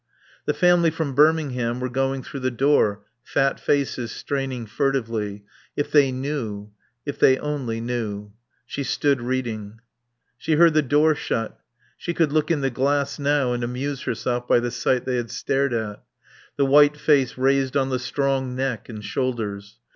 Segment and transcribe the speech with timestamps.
[0.45, 5.43] The family from Birmingham were going through the door; fat faces straining furtively.
[5.77, 6.71] If they knew
[7.05, 8.31] if they only knew.
[8.65, 9.79] She stood, reading.
[10.39, 11.59] She heard the door shut.
[11.97, 15.29] She could look in the glass now and amuse herself by the sight they had
[15.29, 16.01] stared at.
[16.57, 19.77] The white face raised on the strong neck and shoulders.